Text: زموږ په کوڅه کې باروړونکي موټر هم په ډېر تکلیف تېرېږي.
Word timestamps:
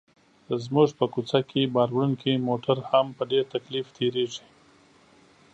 زموږ 0.63 0.89
په 0.99 1.05
کوڅه 1.13 1.39
کې 1.49 1.71
باروړونکي 1.73 2.31
موټر 2.47 2.77
هم 2.89 3.07
په 3.17 3.23
ډېر 3.31 3.43
تکلیف 3.55 3.87
تېرېږي. 3.97 4.45